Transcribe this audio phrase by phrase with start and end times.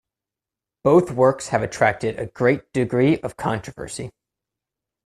[0.83, 4.09] Both works have attracted a great degree of controversy.